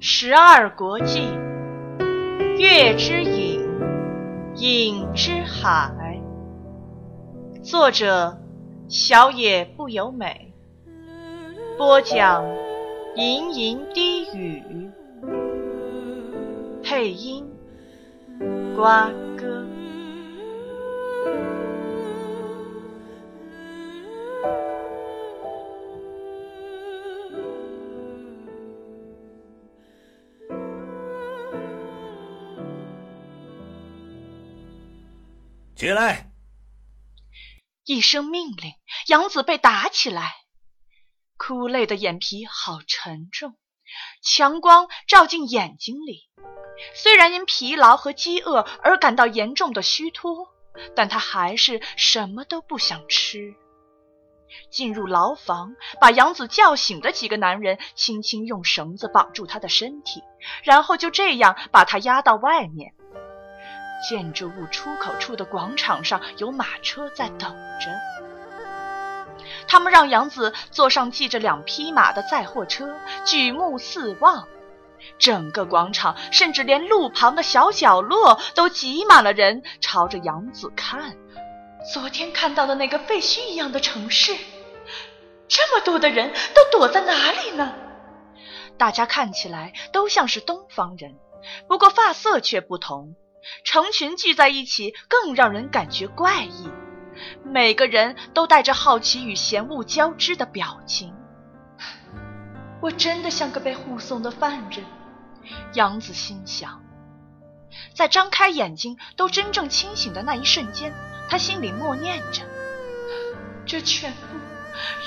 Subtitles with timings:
[0.00, 1.28] 十二国记，
[2.58, 3.64] 月之影，
[4.56, 6.20] 影之海。
[7.62, 8.36] 作者：
[8.88, 10.52] 小野不由美。
[11.76, 12.44] 播讲：
[13.14, 14.90] 吟吟低语。
[16.82, 17.46] 配音：
[18.78, 19.66] 瓜哥。
[35.74, 36.30] 起来！
[37.82, 38.74] 一声命令，
[39.08, 40.34] 杨子被打起来，
[41.36, 43.56] 哭累的眼皮好沉重，
[44.22, 46.28] 强光照进眼睛里。
[46.94, 50.48] 虽然因疲劳和饥饿而感到严重的虚脱，
[50.94, 53.54] 但他还是什么都不想吃。
[54.70, 60.22] 进入牢房，把杨子叫醒的几个男人轻轻用绳子绑住他的身体，
[60.62, 62.94] 然后就这样把他押到外面。
[64.08, 67.90] 建筑物出口处的广场上有马车在等着，
[69.66, 74.46] 他们让杨子坐上系着两匹马的载货车，举目四望，
[75.18, 81.16] 整个广场甚至连路旁的小角落都挤满了人，朝着杨子看。
[81.92, 84.36] 昨天看到的那个废墟一样的城市，
[85.48, 87.74] 这么多的人都躲在哪里呢？
[88.76, 91.16] 大家看起来都像是东方人，
[91.68, 93.14] 不过发色却不同。
[93.64, 96.68] 成群聚在一起，更让人感觉怪异。
[97.44, 101.14] 每个人都带着好奇与嫌恶交织的表情。
[102.80, 104.84] 我真的像个被护送的犯人，
[105.74, 106.80] 杨子心想。
[107.94, 110.92] 在张开眼睛都真正清醒的那一瞬间，
[111.28, 112.42] 他心里默念着
[113.66, 114.18] ：“这全部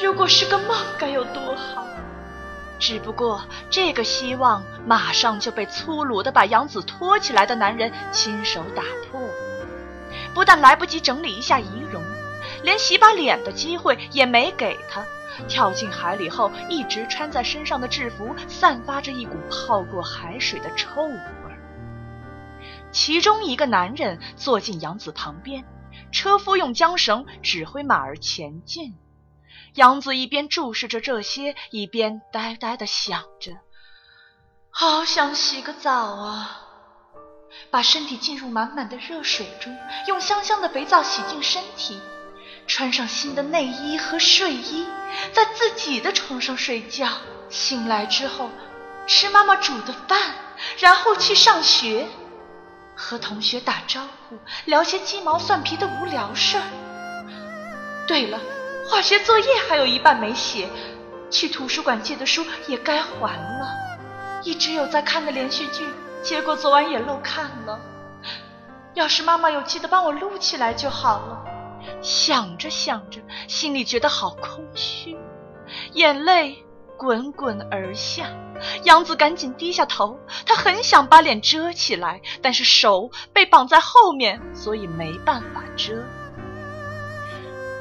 [0.04, 1.86] 如果是个梦，该有多好。”
[2.78, 9.22] 只不过，这个希望马上就被粗鲁的把杨子拖起来的男人亲手打破。
[10.34, 12.04] 不但来不及整理一下仪容，
[12.64, 15.06] 连洗把脸的机会也没给他。
[15.48, 21.18] 跳进海里后，一直穿在身上的制服散发着一股泡过海水的臭味。
[22.92, 25.64] 其中一个男人坐进杨子旁边，
[26.12, 28.94] 车夫用缰绳指挥马儿前进。
[29.76, 33.54] 杨子一边注视着这些，一边呆呆地想着
[34.70, 36.60] ：“好想洗个澡啊！”
[37.72, 39.74] 把身体浸入满满的热水中，
[40.08, 41.98] 用香香的肥皂洗净身体，
[42.72, 44.88] 穿上新的内衣和睡衣，
[45.34, 47.06] 在自己的床上睡觉。
[47.50, 48.50] 醒来之后，
[49.06, 50.18] 吃妈妈煮的饭，
[50.80, 52.08] 然后去上学，
[52.96, 56.64] 和同学打招呼，聊些鸡毛蒜皮的无聊事儿。
[58.08, 58.40] 对了。
[58.90, 60.70] 化学作业还有一半没写，
[61.30, 63.68] 去图书馆借的书也该还了。
[64.44, 65.86] 一直有在看的连续剧，
[66.24, 67.78] 结果昨晚也漏看了。
[68.94, 71.51] 要是妈妈有记得帮我录起来就好了。
[72.02, 75.18] 想着想着，心里觉得好空虚，
[75.94, 76.66] 眼泪
[76.98, 78.30] 滚滚而下。
[78.84, 86.04] 杨子赶紧低下头，他很想把脸遮起来，但是手被绑在后面，所以没办法遮。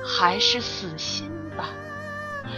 [0.02, 1.68] 还是死心吧。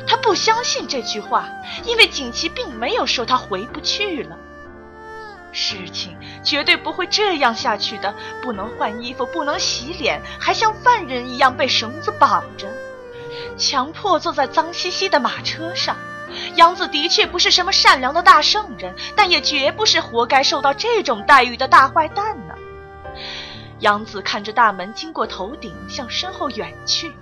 [0.06, 1.48] 他不相信这句话，
[1.84, 4.38] 因为锦旗并没有说他回不去了。
[5.52, 8.14] 事情绝对不会这样下去的。
[8.42, 12.66] 不能换衣服，不能洗脸，还像犯人一样被绳子绑着，
[13.56, 15.96] 强迫坐在脏兮兮的马车上。
[16.56, 22.54] 杨子的确不是什么善良的大圣人，但也绝不是活该受到这种待遇的大坏蛋呢。
[23.80, 27.12] 杨子看着大门经过头顶，向身后远去，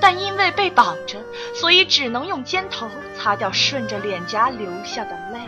[0.00, 1.18] 但因为被绑着，
[1.54, 5.40] 所以只能用肩头擦掉顺着脸颊流下的泪。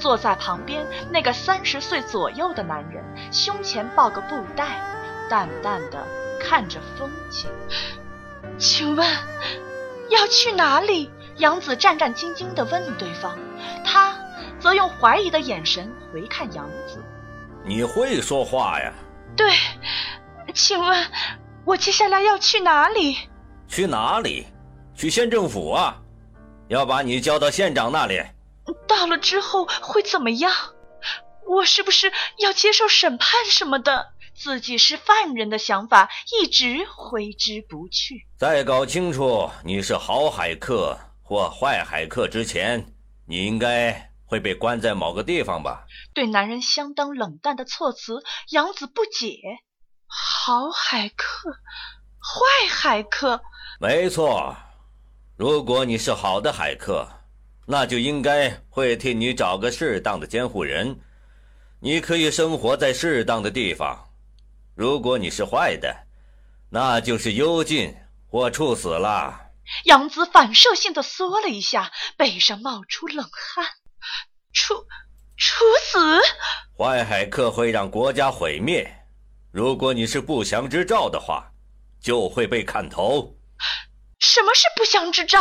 [0.00, 4.80] 坐在旁边那个三十岁左右的男人，胸前抱个布袋，
[5.28, 6.04] 淡淡的
[6.40, 7.48] 看着风景。
[8.58, 9.06] 请问
[10.08, 11.10] 要去哪里？
[11.36, 13.38] 杨子战战兢兢地问对方，
[13.84, 14.14] 他
[14.58, 17.02] 则用怀疑的眼神回看杨子。
[17.64, 18.92] 你会说话呀？
[19.36, 19.50] 对，
[20.52, 21.06] 请问，
[21.64, 23.16] 我接下来要去哪里？
[23.68, 24.46] 去哪里？
[24.94, 25.96] 去县政府啊！
[26.68, 28.20] 要把你交到县长那里。
[28.90, 30.52] 到了之后会怎么样？
[31.48, 34.08] 我是不是要接受审判什么的？
[34.34, 36.08] 自己是犯人的想法
[36.40, 38.26] 一直挥之不去。
[38.38, 42.94] 在搞清楚你是好海客或坏海客之前，
[43.28, 45.84] 你应该会被关在某个地方吧？
[46.14, 49.38] 对男人相当冷淡的措辞，杨子不解。
[50.08, 51.50] 好海客，
[52.18, 53.40] 坏海客？
[53.78, 54.56] 没错，
[55.36, 57.06] 如果你是好的海客，
[57.70, 60.98] 那就应该会替你找个适当的监护人，
[61.78, 64.10] 你可以生活在适当的地方。
[64.74, 65.96] 如果你是坏的，
[66.70, 67.94] 那就是幽禁
[68.26, 69.52] 或处死了。
[69.84, 73.24] 杨子反射性的缩了一下，背上冒出冷
[73.54, 73.64] 汗。
[74.52, 74.74] 处
[75.36, 76.18] 处死？
[76.76, 78.84] 坏海客会让国家毁灭。
[79.52, 81.52] 如果你是不祥之兆的话，
[82.00, 83.36] 就会被砍头。
[84.18, 85.40] 什么是不祥之兆？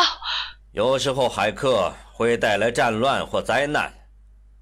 [0.74, 3.94] 有时候海客会带来战乱或灾难，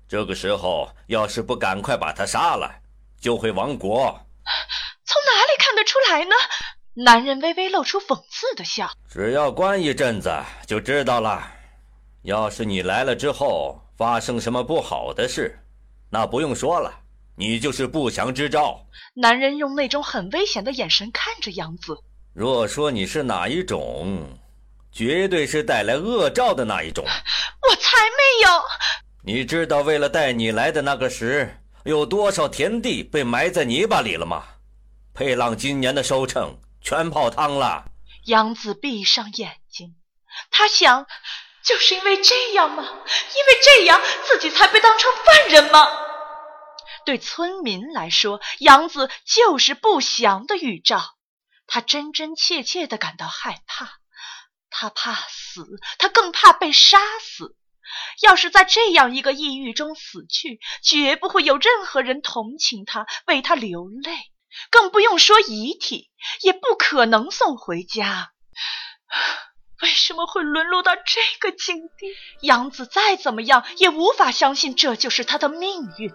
[0.07, 2.71] 这个时候要是不赶快把他杀了，
[3.19, 4.11] 就会亡国。
[5.03, 6.35] 从哪里看得出来呢？
[7.03, 8.87] 男人微微露出讽刺的笑。
[9.09, 10.31] 只要关一阵子
[10.67, 11.51] 就知道了。
[12.21, 15.57] 要是你来了之后发生什么不好的事，
[16.11, 16.93] 那不用说了，
[17.35, 18.85] 你就是不祥之兆。
[19.15, 21.97] 男人用那种很危险的眼神看着杨子。
[22.35, 24.29] 若说你是哪一种，
[24.97, 27.05] 绝对是带来恶兆的那一种。
[27.05, 28.63] 我才没有。
[29.23, 34.43] 你知道为了带你来的那个石，有多少田地被埋在泥巴里了吗？
[35.13, 36.59] 佩浪今年的收成。
[36.81, 37.85] 全泡汤了。
[38.25, 39.95] 杨子闭上眼睛，
[40.49, 41.05] 他想，
[41.63, 42.83] 就是因为这样吗？
[42.83, 45.87] 因为这样，自己才被当成犯人吗？
[47.05, 51.17] 对村民来说，杨子就是不祥的预兆。
[51.67, 53.99] 他真真切切的感到害怕，
[54.79, 55.65] 他怕死，
[55.97, 57.55] 他更怕被杀死。
[58.21, 64.11] 要是在这样一个抑郁中死去，绝不会有任何人同情他，为他流泪。
[64.69, 68.33] 更不用说遗体，也不可能送回家。
[69.81, 72.07] 为什么会沦落到这个境地？
[72.41, 76.13] 杨子再怎么样也无法相信这就是他的命运。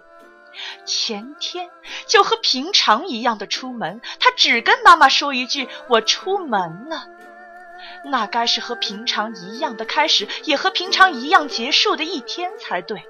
[0.85, 1.69] 前天
[2.07, 7.07] 就和平常一样的出门，他只跟妈妈说一句“我出门了”，
[8.05, 13.03] 那该是和平常一样的开始，也和平常一样结束的一天才对。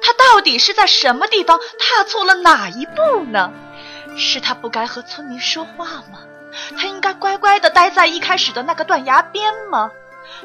[0.00, 3.52] 他到底是在什么地方踏错了哪一步呢？
[4.16, 6.20] 是他不该和村民说话吗？
[6.76, 9.90] 他应该乖乖地待在一开始的那个断崖边吗？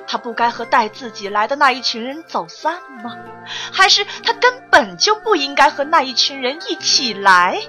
[0.07, 3.15] 他不该和带自己来的那一群人走散吗？
[3.71, 7.61] 还是他根本就不应该和那一群人一起来？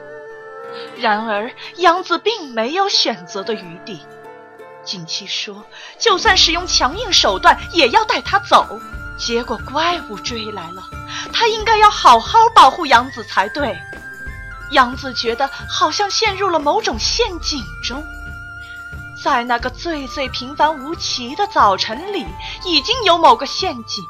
[0.96, 4.06] 然而，杨子并没有选择的余地。
[4.88, 5.62] 锦七说
[6.00, 8.81] ：“就算使用强硬手段，也要带他走。”
[9.20, 10.82] 结果怪物追来了，
[11.32, 13.76] 他应该要好好保护杨子才对。
[14.70, 18.02] 杨子觉得好像陷入了某种陷阱中，
[19.23, 22.25] 在那个最最平凡无奇的早晨里，
[22.64, 24.05] 已经有某个陷阱。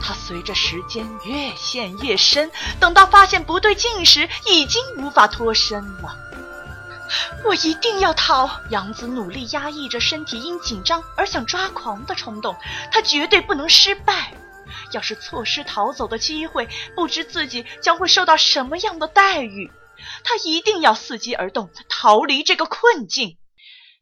[0.00, 2.50] 他随着时间越陷越深，
[2.80, 6.16] 等到发现不对劲时，已经无法脱身了。
[7.44, 8.50] 我一定要逃！
[8.70, 12.56] 杨子努力压抑着身体因紧张而想抓狂的冲动，
[12.90, 14.34] 他绝对不能失败。
[14.92, 19.70] 要是错失逃走的机会，不知自己将会受到什么样的待遇。
[20.24, 23.38] 他一定要伺机而动，逃离这个困境。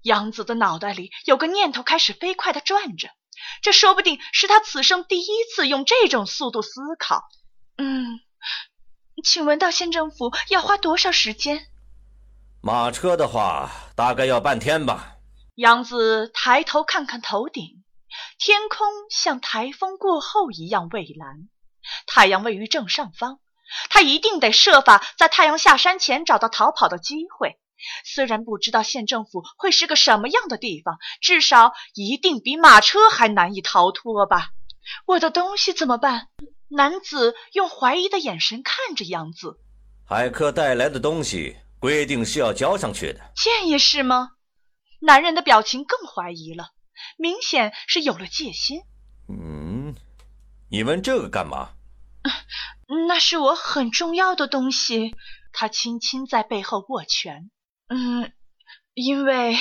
[0.03, 3.09] 杨子的脑袋里有个念头开始飞快地转着，
[3.63, 7.23] 这说不定是他此生第一次用这种速度思考。
[7.77, 8.21] 嗯，
[9.23, 11.67] 请问到县政府要花多少时间？
[12.65, 15.17] 马车的话，大概要半天吧。
[15.57, 17.83] 杨子抬头看看头顶。
[18.39, 21.49] 天空像台风过后一样蔚蓝，
[22.07, 23.41] 太阳位于正上方，
[23.91, 27.59] 他一定得设法在太阳下山前找到逃跑的机会。
[28.05, 34.51] 虽然不知道县政府会是个什么样的地方，至少一定比马车还难以逃脱吧。
[35.07, 36.29] 我的东西怎么办？
[36.69, 39.59] 男子用怀疑的眼神看着杨子。
[40.07, 44.31] 海客带来的东西规定是要交上去的，建议是吗？
[45.01, 46.69] 男人的表情更怀疑了。
[47.19, 48.83] 明显是有了戒心。
[49.29, 49.97] 嗯，
[50.71, 51.71] 你问这个干嘛？
[53.09, 55.17] 那是我很重要的东西。
[55.53, 57.51] 他轻轻在背后握拳。
[57.89, 58.33] 嗯，
[58.95, 59.57] 因为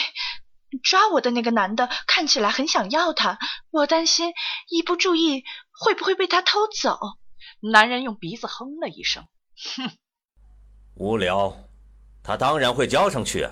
[0.84, 3.40] 抓我的那个男的看起来很想要它，
[3.72, 4.32] 我担心
[4.70, 7.00] 一不注意会不会被他偷走。
[7.62, 9.26] 男人用鼻子哼了一声，
[9.76, 9.92] 哼，
[10.94, 11.58] 无聊。
[12.24, 13.50] 他当然会交上去。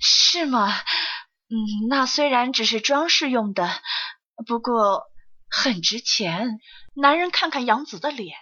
[0.00, 0.72] 是吗？
[1.50, 3.70] 嗯，那虽然只是装饰用的，
[4.46, 5.04] 不过
[5.48, 6.60] 很值钱。
[6.94, 8.36] 男人看看杨子的脸，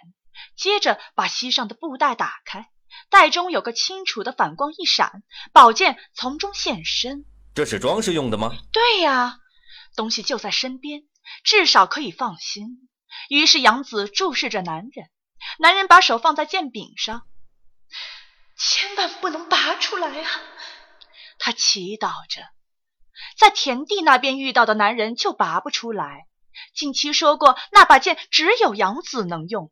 [0.56, 2.68] 接着把膝上的布袋打开，
[3.10, 7.24] 袋中有个清楚的反光一闪，宝剑从中现身。
[7.54, 8.52] 这是装饰用的吗？
[8.72, 9.38] 对呀，
[9.94, 11.02] 东西就在身边，
[11.44, 12.88] 至少可以放心。
[13.28, 15.08] 于是杨子注视着男人，
[15.58, 17.22] 男人把手放在剑柄上，
[18.56, 20.30] 千万不能拔出来啊！
[21.38, 22.42] 他祈祷着，
[23.38, 26.26] 在田地那边遇到的男人就拔不出来。
[26.74, 29.70] 近期说过，那把剑只有杨子能用，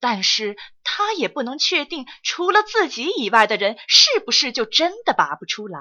[0.00, 5.78] 但是他也不能确定，除了自己以外的人是不是就真的拔不出来。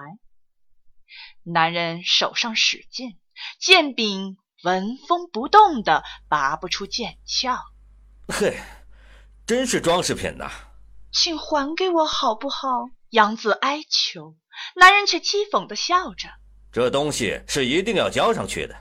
[1.43, 3.17] 男人手上使劲，
[3.59, 7.57] 剑柄纹风不动的拔不出剑鞘。
[8.27, 8.59] 嘿，
[9.47, 10.51] 真是装饰品呐！
[11.19, 12.91] 请还给我好不好？
[13.09, 14.35] 杨子哀求，
[14.75, 16.29] 男人却讥讽的笑着。
[16.71, 18.75] 这东西是一定要交上去的。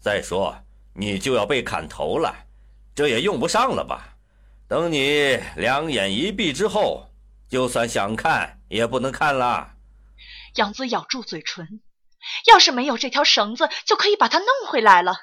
[0.00, 0.56] 再说。
[0.96, 2.46] 你就要被砍头了，
[2.94, 4.14] 这也用不上了吧？
[4.68, 7.08] 等你两眼一闭之后，
[7.48, 9.72] 就算想看也不能看了。
[10.54, 11.80] 杨子咬住嘴唇，
[12.46, 15.16] 要是没有这条绳子，就可以把它弄回来了。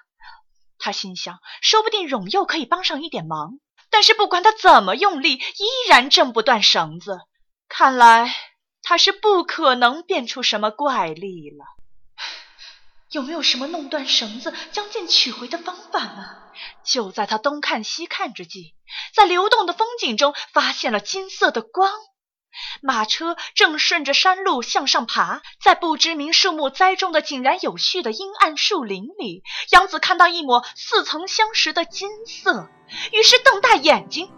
[0.77, 3.60] 他心想，说不定荣佑可以帮上一点忙。
[3.91, 7.19] 但是不管他怎么用力，依然挣不断绳子。
[7.69, 8.33] 看来
[8.81, 11.65] 他是不可能变出什么怪力了。
[13.12, 16.38] 有没有什么弄断绳子、将剑取回的方法呢？
[16.83, 18.74] 就在他东看西看之际，
[19.13, 21.91] 在流动的风景中发现了金色的光。
[22.81, 32.69] 马车正顺着山路向上爬，在不知名树木栽种的井然有序的阴暗树林里，杨子看到一抹似曾相识的金色，
[33.12, 34.29] 于是瞪大眼睛。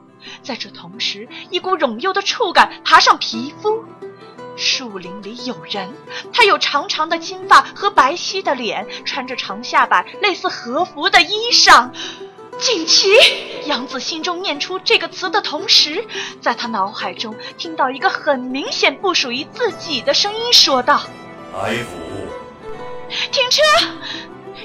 [0.41, 3.83] 在这同时，一股冗幼的触感爬上皮肤。
[4.55, 5.91] 树林里有人，
[6.31, 11.89] 他有长长的金发和白皙的脸，穿着长下摆类似和服的衣裳。
[12.60, 13.10] 锦旗，
[13.65, 16.05] 杨子心中念出这个词的同时，
[16.39, 21.01] 在他脑海中听到一个很明显不属于自己的声音说道
[21.51, 21.98] ：“来福。”
[23.31, 23.62] 停车！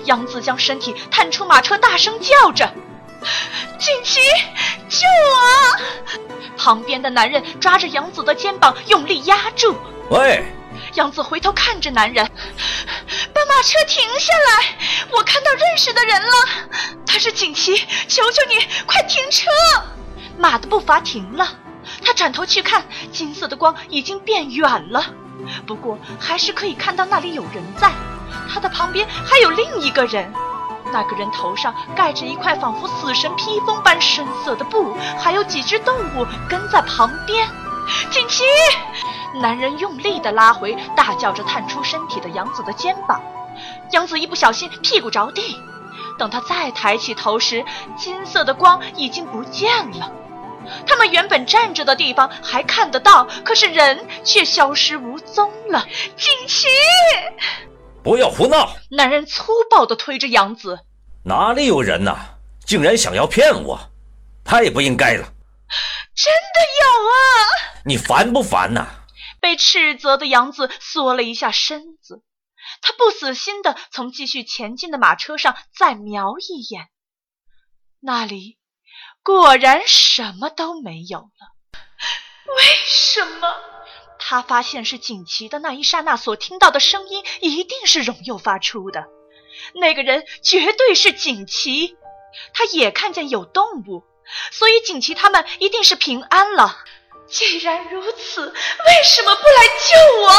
[0.05, 2.71] 杨子将身体探出马车，大声叫着
[3.79, 4.21] ：“锦旗，
[4.89, 6.19] 救我！”
[6.59, 9.77] 旁边的男人抓着杨子的肩膀，用力压住。
[10.11, 10.45] 喂！
[10.95, 12.29] 杨子回头看着男人，
[13.33, 14.77] 把马车停下来。
[15.11, 16.33] 我看到认识的人了，
[17.07, 17.77] 他是锦旗。
[18.09, 18.57] 求求你，
[18.87, 19.47] 快停车！
[20.37, 21.49] 马的步伐停了，
[22.05, 25.05] 他转头去看，金色的光已经变远了，
[25.67, 27.91] 不过还是可以看到那里有人在。
[28.53, 30.33] 他的旁边还有另一个人。
[30.93, 37.49] 那个人头上盖着一块仿佛死神披风般深色的布，还有几只动物跟在旁边。
[38.11, 38.45] 锦旗，
[39.41, 43.21] 男人用力地拉回，大叫着探出身体的杨子的肩膀。
[43.93, 45.61] 杨子一不小心屁股着地，
[46.19, 47.65] 等他再抬起头时，
[47.97, 50.13] 金色的光已经不见了。
[50.87, 55.87] 他们原本站着的地方还看得到，可是人却消失无踪了。
[56.17, 56.67] 锦旗。
[58.09, 58.75] 不要胡闹！
[58.91, 60.81] 男人粗暴地推着杨子，
[61.27, 62.39] 哪里有人呐？
[62.65, 63.79] 竟然想要骗我，
[64.43, 65.25] 太不应该了！
[66.15, 67.85] 真的有啊！
[67.85, 68.87] 你烦不烦呐？
[69.43, 72.23] 被斥责的杨子缩了一下身子，
[72.81, 76.89] 他不死心地从继续前进的马车上再瞄一眼，
[78.01, 78.57] 那里
[79.23, 81.29] 果然什么都没有了。
[82.57, 83.49] 为什么？
[84.31, 89.07] 他发现是锦旗的那一刹那所听到的声音，一定是荣佑发出的。
[89.73, 91.97] 那个人绝对是锦旗。
[92.53, 94.05] 他也看见有动物，
[94.53, 96.77] 所以锦旗他们一定是平安了。
[97.27, 100.31] 既然如此，为什么不来救我？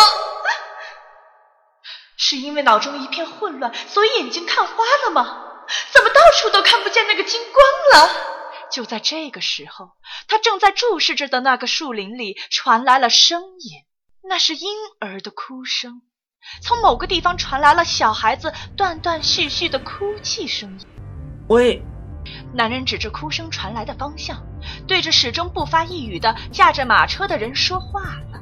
[2.15, 5.63] 是因为脑中一片混乱，所以眼睛看花了吗？
[5.91, 8.38] 怎么到处都看不见那个金光了？
[8.71, 9.91] 就在这个时候，
[10.27, 13.83] 他正在注视着的那个树林里传来了声音，
[14.23, 16.01] 那是婴儿的哭声。
[16.61, 20.87] 从某个地方传来了小孩子断断续续的哭泣声音。
[21.49, 21.81] 喂！
[22.53, 24.41] 男人指着哭声传来的方向，
[24.87, 28.39] 对着始终不发一语的驾着马车的人说话了。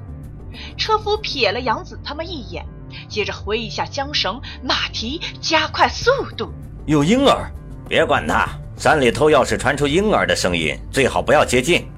[0.77, 2.65] 车夫瞥了杨子他们一眼，
[3.07, 6.51] 接着挥一下缰绳，马蹄加快速度。
[6.85, 7.51] 有婴儿，
[7.87, 8.47] 别管他。
[8.77, 11.89] 山里头要是传出婴儿的声音，最好不要接近，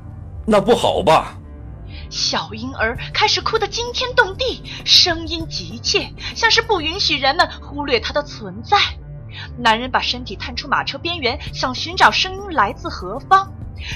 [0.47, 1.35] 那不好吧？
[2.09, 8.77] 小婴儿开始哭得惊天动地，声音急切，像是不允许人们忽略他的存在。
[9.57, 13.51] 男人把身体探出马车边缘，想寻找声音来自何方。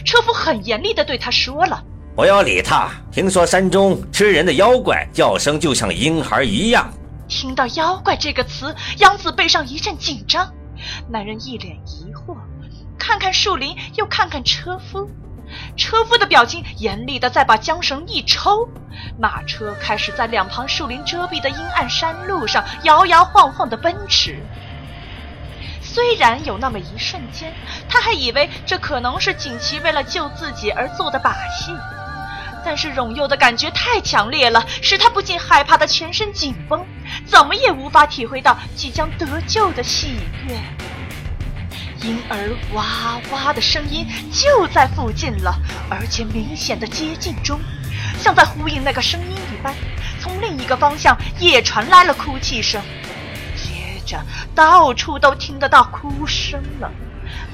[0.05, 1.81] 车夫很严厉地对他说了
[2.17, 2.91] ：“不要理他。
[3.13, 6.91] 听说山中吃人的妖怪叫声就像婴孩一样。”
[7.29, 10.53] 听到“妖怪”这个词，杨子背上一阵紧张。
[11.09, 12.35] 男人一脸疑惑。
[13.05, 15.09] 看看树林，又看看车夫，
[15.75, 18.69] 车夫的表情严厉的再把缰绳一抽，
[19.19, 24.41] 马车开始在两旁树林遮蔽的阴暗山路上摇摇晃晃的奔驰。
[25.81, 27.53] 虽然有那么一瞬间，
[27.89, 31.75] 他还以为这可能是锦旗为了救自己而做的把戏，
[32.63, 36.85] 但是荣佑的感觉太强烈了，使他不禁害怕的全身紧绷，
[37.25, 40.15] 怎么也无法体会到即将得救的喜
[40.47, 40.57] 悦。
[42.03, 45.55] 婴儿哇哇的声音就在附近了，
[45.89, 47.59] 而且明显的接近中，
[48.19, 49.73] 像在呼应那个声音一般，
[50.19, 52.81] 从另一个方向也传来了哭泣声。
[53.55, 54.21] 接着，
[54.53, 56.91] 到处都听得到哭声了，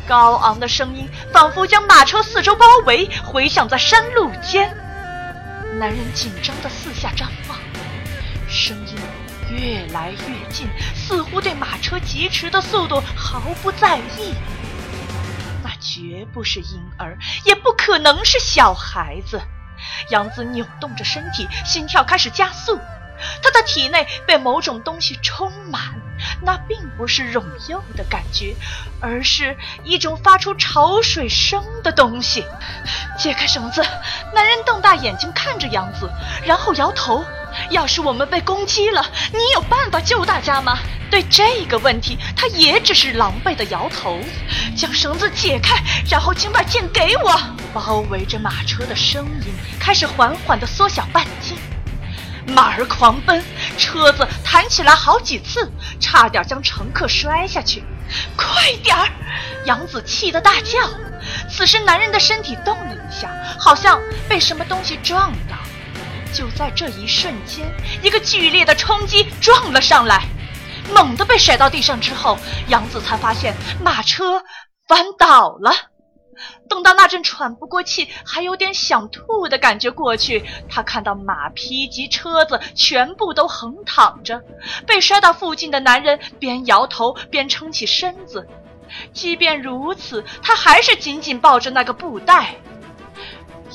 [0.08, 4.76] 高昂的声音仿佛将马车四周包围，回响在山路间。
[5.78, 7.58] 男人紧张的四下张望，
[8.48, 8.96] 声音
[9.50, 14.34] 越来越近，似乎对马车疾驰的速度毫不在意。
[15.64, 19.42] 那绝不是婴儿，也不可能是小孩子。
[20.10, 22.80] 杨子扭动着身体，心跳开始加速。
[23.44, 25.82] 他的体内被某种东西充满，
[26.42, 28.56] 那并不是荣佑的感觉，
[29.02, 32.46] 而是一种发出潮水声的东西。
[33.18, 33.86] 解开绳子，
[34.34, 36.10] 男人瞪大眼睛看着杨子，
[36.46, 37.26] 然后摇头。
[37.70, 40.78] 要是我们被攻击了，你有办法救大家吗？
[41.10, 44.20] 对这个问题，他也只是狼狈的摇头。
[44.76, 45.76] 将绳子解开，
[46.10, 47.40] 然后请把剑给我。
[47.74, 51.58] 包围着马车的声音开始缓缓的缩小半径。
[52.56, 53.44] 马儿狂奔，
[53.78, 57.84] 车子弹起来好几次，差点将乘客摔下去。
[58.36, 59.08] 快点儿！
[59.66, 60.80] 杨子气得大叫。
[61.50, 63.30] 此时，男人的身体动了一下，
[63.60, 65.56] 好像被什么东西撞到。
[66.34, 67.66] 就在这一瞬间，
[68.04, 70.24] 一个剧烈的冲击撞了上来，
[70.94, 74.42] 猛地被甩到地上之后，杨子才发现马车
[74.88, 75.72] 翻倒了。
[76.70, 84.42] 等到那阵喘不过气、还有点想吐的感觉过去，他看到马匹及车子全部都横躺着，
[84.88, 88.48] 被摔到附近的男人边摇头边撑起身子。
[89.12, 92.56] 即便如此，他还是紧紧抱着那个布袋。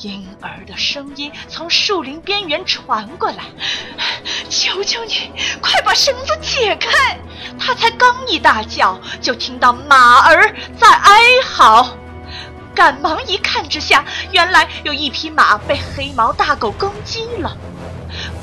[0.01, 3.45] 婴儿的声音从树林边缘传过来
[4.51, 7.19] ：“求求你，快把绳子解开！”
[7.59, 11.97] 他才刚一大叫，就听到马儿在哀嚎。
[12.75, 17.57] 赶忙一看之下，原来有一匹马被黑毛大狗攻击了。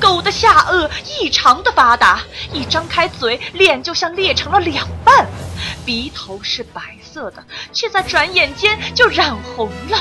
[0.00, 2.22] 狗的下颚异常的发达，
[2.52, 5.26] 一张开嘴，脸就像裂成了两半。
[5.84, 6.80] 鼻头是白
[7.12, 9.98] 色的，却在转眼间就染红了。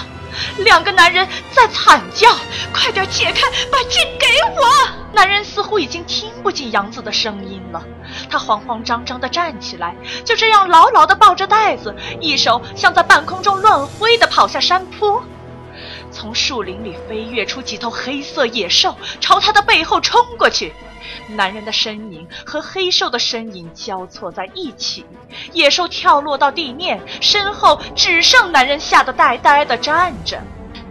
[0.60, 2.30] 两个男人在惨叫
[2.74, 4.68] ：“快点解开，把剑给我！”
[5.14, 7.84] 男人似乎已经听不进杨子的声音了，
[8.30, 9.94] 他慌慌张张地站起来，
[10.24, 15.22] 就这样牢牢地抱着袋子，一手像在半空中乱挥地跑下山坡。
[16.12, 20.74] 从树林里飞跃出几头黑色野兽，朝他的背后冲过去。
[21.28, 25.06] 男人的身影和黑兽的身影交错在一起，
[25.54, 30.42] 野兽跳落到地面，身后只剩男人吓得呆呆地站着。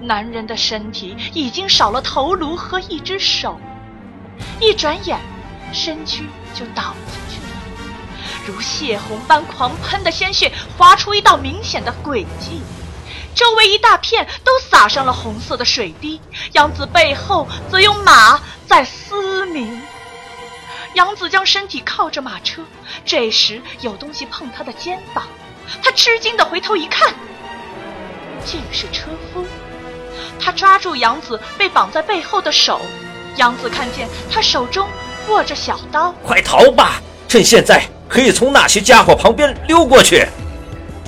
[0.01, 3.61] 男人的身体已经少了头颅和一只手，
[4.59, 5.19] 一转眼，
[5.73, 12.63] 身躯就倒进去了，如血红般狂喷的鲜血划出一道明显的轨迹。
[13.35, 16.21] 周围一大片都洒上了红色的水滴，
[16.53, 19.81] 杨子背后则有马在嘶鸣。
[20.95, 22.63] 杨子将身体靠着马车，
[23.05, 25.27] 这时有东西碰他的肩膀，
[25.83, 27.15] 他吃惊的回头一看，
[28.45, 29.47] 竟是车夫。
[30.41, 32.81] 他抓住杨子被绑在背后的手，
[33.37, 34.89] 杨子看见他手中
[35.29, 37.01] 握着小刀，快逃吧！
[37.29, 40.27] 趁现在可以从那些家伙旁边溜过去。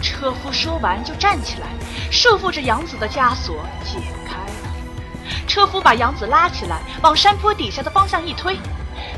[0.03, 1.69] 车夫说完就站起来。
[2.11, 8.59] 束缚着杨子的枷锁解开了，车夫把杨子拉起来，往山坡底下的方向一推。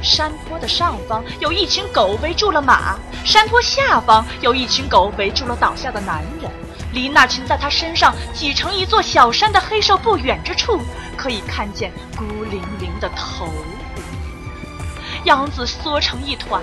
[0.02, 6.50] 山坡的上方有一群狗围住了马，山坡下方有一群狗围住了倒下的男人。
[6.92, 10.80] 离那群在他身上挤成一座小山的黑兽不远之处，
[11.16, 13.48] 可以看见孤零零的头。
[15.24, 16.62] 杨子缩成一团，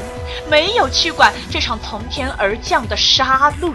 [0.49, 3.73] 没有去管这场从天而降的杀戮。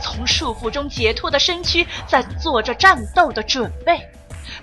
[0.00, 4.10] 从束缚中解脱的身躯在做着战斗的准备，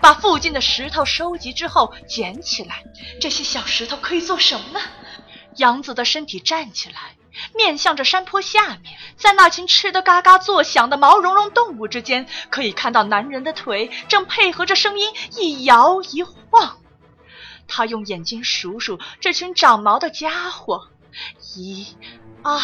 [0.02, 2.84] 把附近的石头收集之后捡起来。
[3.19, 4.80] 这些小石头可以做什么呢？
[5.58, 7.15] 杨子的身体站起来，
[7.54, 16.78] 面向着山坡下面，在那群吃得嘎嘎作响的毛茸茸动物之间，可以看到男人的腿正配合着声音一摇一晃。
[17.67, 20.89] 他用眼睛数数这群长毛的家伙：
[21.56, 21.88] 一、
[22.43, 22.60] 二、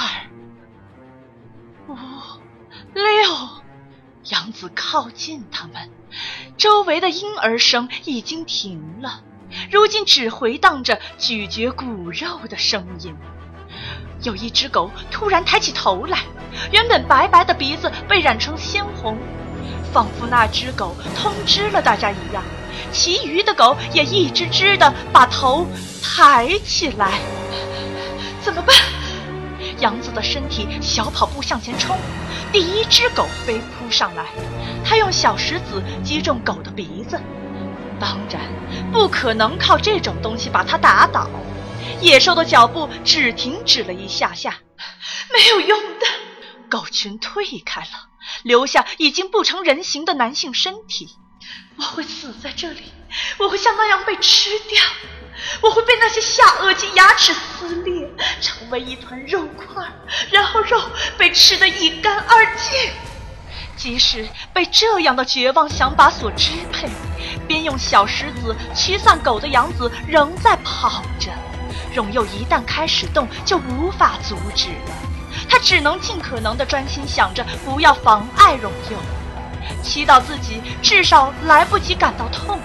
[1.88, 1.96] 五。
[2.94, 3.04] 六，
[4.26, 5.90] 杨子靠近他们，
[6.58, 9.22] 周围的婴儿声已经停了，
[9.72, 13.16] 如今只回荡着咀嚼骨肉的声音。
[14.24, 16.20] 有一只狗突然抬起头来，
[16.72, 19.18] 原本白白的鼻子被染成鲜红，
[19.92, 22.44] 仿佛那只狗通知了大家一样。
[22.92, 25.66] 其余的狗也一只只的把头
[26.04, 27.20] 抬起来。
[28.44, 28.76] 怎么办？
[29.80, 31.98] 杨子的身体小跑步向前冲，
[32.52, 34.26] 第一只狗飞扑上来，
[34.86, 37.20] 他用小石子击中狗的鼻子。
[38.00, 38.42] 当然，
[38.92, 41.30] 不可能靠这种东西把它打倒。
[42.00, 44.56] 野兽的脚步只停止了一下下，
[45.32, 46.08] 没有用的。
[46.70, 48.10] 狗群退开了，
[48.44, 51.10] 留下已经不成人形的男性身体。
[51.77, 52.91] 我会死在这里，
[53.39, 54.84] 我会像那样被吃掉，
[55.62, 58.08] 我会被那些下颚及牙齿撕裂，
[58.39, 59.84] 成为一团肉块，
[60.30, 60.80] 然后肉
[61.17, 62.91] 被吃得一干二净。
[63.75, 66.88] 即使被这样的绝望想法所支配，
[67.47, 71.32] 边用小石子驱散狗的杨子仍在跑着。
[71.91, 74.93] 荣佑一旦开始动，就无法阻止了。
[75.49, 78.97] 他只能尽可能的专心想着，不要妨碍荣佑，
[79.84, 82.60] 祈祷自己至少来不及感到痛。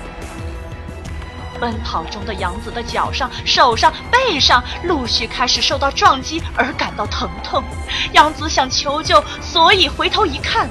[1.59, 7.65] 奔跑中的杨子的脚上、手上、背上陆续开始受到撞击而感到疼痛。
[8.13, 10.69] 杨子想求救，所以回头一看，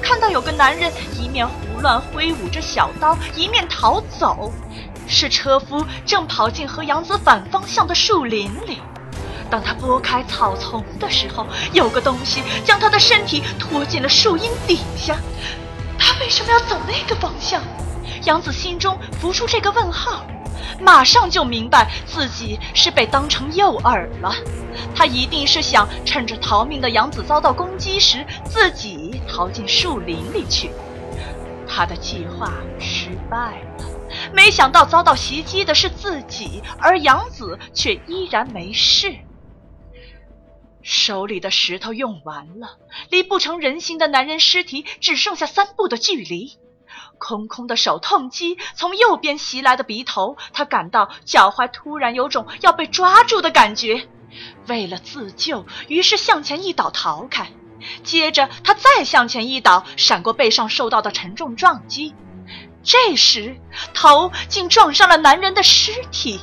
[0.00, 4.52] 看到有个男人一面胡乱挥舞着小刀，一面逃走。
[5.08, 8.80] 是车夫正跑进和杨子反方向的树林里。
[9.50, 15.16] 当他拨开草丛的时候，有个东西将他的身体拖进了树荫底下。
[16.00, 17.62] 他为什么要走那个方向？
[18.24, 20.24] 杨子心中浮出这个问号，
[20.80, 24.34] 马上就明白自己是被当成诱饵了。
[24.94, 30.70] 他一定是想趁着逃命的杨子遭到攻击时，自己逃进树林里去。
[31.68, 33.84] 他的计划失败了。
[34.32, 39.14] 没想到遭到袭击的是自己，而杨子却依然没事。
[40.82, 42.78] 手里的石头用完了，
[43.10, 46.58] 离不成人形的男人尸体只剩下三步的距离。
[47.18, 54.08] 空空的手痛击从右边袭来的鼻头，他感到脚踝突然有种要被抓住的感觉。
[54.66, 57.52] 为了自救，于是向前一倒逃开。
[58.02, 62.14] 接着他再向前一倒，闪过背上受到的沉重撞击。
[62.82, 63.60] 这时，
[63.92, 66.40] 头竟撞上了男人的尸体。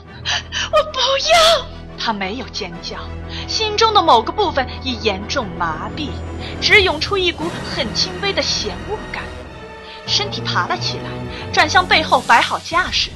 [0.72, 1.66] 我不要！
[1.98, 2.98] 他没有尖叫，
[3.48, 6.10] 心中的某个部分已严重麻痹，
[6.62, 9.24] 只涌出一股很轻微的嫌恶感。
[10.06, 11.10] 身体爬了起来，
[11.52, 13.10] 转向背后摆好架势。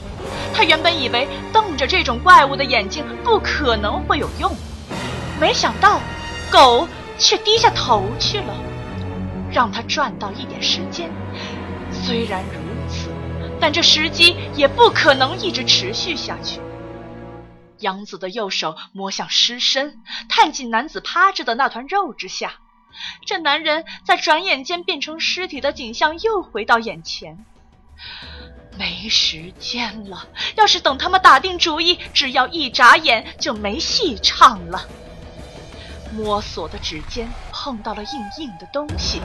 [0.53, 4.51] 他原本以为瞪着这种怪物的眼睛不可能会有用，
[5.39, 6.01] 没想到
[6.51, 8.53] 狗却低下头去了，
[9.51, 11.09] 让他赚到一点时间。
[11.91, 13.09] 虽然如此
[13.59, 16.59] 但这时机也不可能一直持续下去。
[17.81, 22.53] 杨子的右手摸向尸身，探进男子趴着的那团肉之下。
[23.25, 27.45] 这男人在转眼间变成尸体的景象又回到眼前。
[28.77, 34.87] 没时间了，要是等他们打定主意，只要一眨眼就没戏唱了。
[36.13, 39.21] 摸索的指尖碰到了硬硬的东西，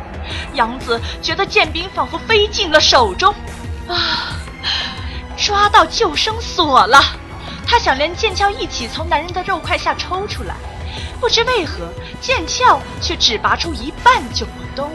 [0.54, 3.34] 杨子觉得剑柄仿佛飞进了手中。
[3.88, 4.36] 啊！
[5.36, 6.98] 抓到救生索了！
[7.66, 10.54] 他想连剑鞘一起从男人的肉块下抽出来，
[11.20, 14.90] 不知为何剑鞘却只拔出一半就不动。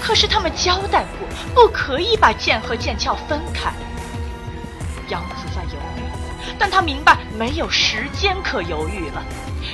[0.00, 3.72] 可是他们交代过，不可以把剑和剑鞘分开。
[5.08, 6.02] 杨子在犹豫，
[6.58, 9.22] 但他明白没有时间可犹豫了，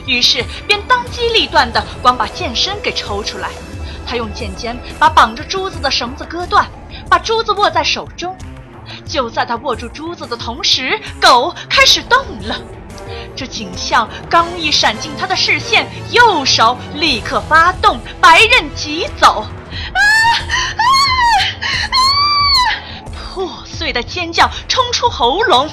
[0.06, 3.48] 于是便当机立断的光把剑身给抽出来。
[4.06, 6.66] 他用剑尖把绑着珠子的绳子割断，
[7.08, 8.36] 把珠子握在手中。
[9.04, 12.60] 就在他握住珠子的同时，狗开始动了。
[13.34, 19.40] 这景象刚一闪进他的视线，右手立刻发动，白刃疾走。
[19.40, 19.46] 啊
[19.96, 21.94] 啊啊！
[23.34, 25.68] 破碎的尖叫冲出喉咙，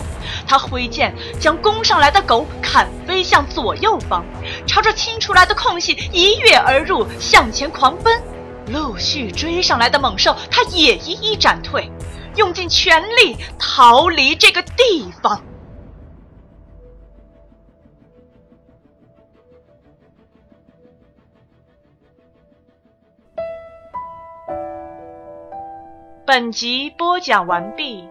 [0.47, 4.23] 他挥剑将攻上来的狗砍飞向左右方，
[4.65, 8.21] 朝着清出来的空隙一跃而入，向前狂奔。
[8.67, 11.91] 陆续追上来的猛兽，他也一一斩退。
[12.35, 15.41] 用尽全力逃离这个地方。
[26.25, 28.07] 本集播讲完毕，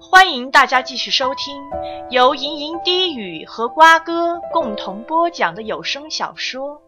[0.00, 1.60] 欢迎大家继续收听
[2.08, 6.80] 由吟吟低语和瓜哥共同播讲的有声小说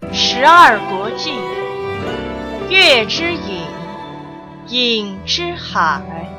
[0.14, 1.32] 《十二国记·
[2.70, 3.64] 月之影》。
[4.68, 6.37] 影之海。